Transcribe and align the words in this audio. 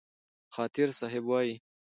خاطر 0.55 0.87
صاحب 0.99 1.23
وايي: 1.31 1.55